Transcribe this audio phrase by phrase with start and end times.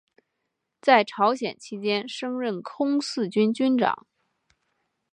[0.81, 4.07] 在朝鲜期间升任空四军军长。